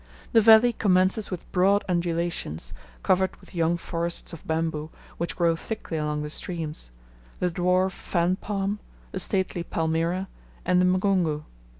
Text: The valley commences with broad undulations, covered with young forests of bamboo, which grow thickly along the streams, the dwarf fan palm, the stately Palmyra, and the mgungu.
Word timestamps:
The 0.33 0.41
valley 0.41 0.73
commences 0.73 1.29
with 1.29 1.49
broad 1.51 1.85
undulations, 1.87 2.73
covered 3.03 3.37
with 3.39 3.53
young 3.53 3.77
forests 3.77 4.33
of 4.33 4.47
bamboo, 4.47 4.89
which 5.19 5.35
grow 5.35 5.55
thickly 5.55 5.95
along 5.99 6.23
the 6.23 6.29
streams, 6.31 6.89
the 7.39 7.51
dwarf 7.51 7.91
fan 7.91 8.37
palm, 8.37 8.79
the 9.11 9.19
stately 9.19 9.61
Palmyra, 9.61 10.27
and 10.65 10.81
the 10.81 10.85
mgungu. 10.85 11.43